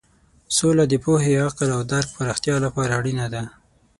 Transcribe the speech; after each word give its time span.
سوله 0.57 0.83
د 0.87 0.93
پوهې، 1.03 1.33
عقل 1.47 1.69
او 1.75 1.81
درک 1.91 2.07
پراختیا 2.17 2.55
لپاره 2.65 2.91
اړینه 2.99 3.25
ده. 3.33 3.43